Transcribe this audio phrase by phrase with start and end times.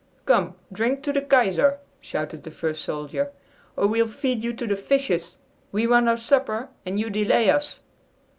[0.25, 0.55] "Come!
[0.73, 3.29] Drink to the Kaiser!" shouted the first soldier,
[3.77, 5.37] "or we'll feed you to the fishes!
[5.71, 7.81] We want our supper, and you delay us."